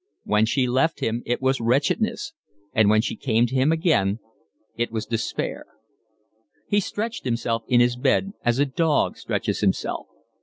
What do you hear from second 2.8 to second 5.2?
when she came to him again it was